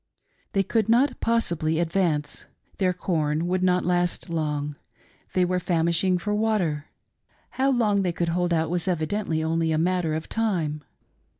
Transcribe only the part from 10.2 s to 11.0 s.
time.